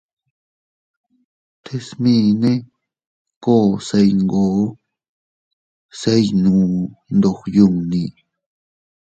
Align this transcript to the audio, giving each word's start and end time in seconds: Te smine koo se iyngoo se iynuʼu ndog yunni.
Te 1.63 1.75
smine 1.87 2.51
koo 3.43 3.69
se 3.87 3.97
iyngoo 4.09 4.63
se 5.99 6.11
iynuʼu 6.25 6.69
ndog 7.15 7.39
yunni. 7.55 8.03